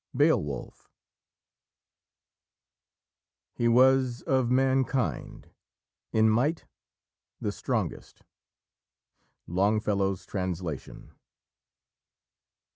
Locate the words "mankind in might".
4.49-6.65